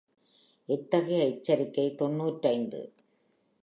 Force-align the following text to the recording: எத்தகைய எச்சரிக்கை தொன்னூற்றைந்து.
எத்தகைய 0.69 1.25
எச்சரிக்கை 1.25 1.95
தொன்னூற்றைந்து. 1.95 2.81